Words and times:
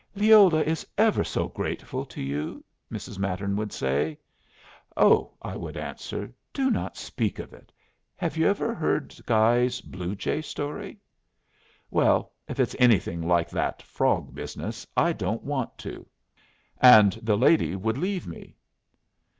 "Leola 0.15 0.63
is 0.63 0.83
ever 0.97 1.23
so 1.23 1.47
grateful 1.49 2.05
to 2.07 2.23
you," 2.23 2.65
Mrs. 2.91 3.19
Mattern 3.19 3.55
would 3.55 3.71
say. 3.71 4.17
"Oh," 4.97 5.33
I 5.43 5.55
would 5.55 5.77
answer, 5.77 6.33
"do 6.53 6.71
not 6.71 6.97
speak 6.97 7.37
of 7.37 7.53
it. 7.53 7.71
Have 8.15 8.35
you 8.35 8.47
ever 8.47 8.73
heard 8.73 9.13
Guy's 9.27 9.79
'Blue 9.79 10.15
Jay' 10.15 10.41
story?" 10.41 10.97
"Well, 11.91 12.33
if 12.47 12.59
it's 12.59 12.75
anything 12.79 13.21
like 13.21 13.51
that 13.51 13.83
frog 13.83 14.33
business, 14.33 14.87
I 14.97 15.13
don't 15.13 15.43
want 15.43 15.77
to." 15.77 16.07
And 16.81 17.13
the 17.21 17.37
lady 17.37 17.75
would 17.75 17.99
leave 17.99 18.25
me. 18.25 18.55